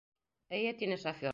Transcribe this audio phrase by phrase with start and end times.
[0.59, 1.29] —Эйе,— тине шофер.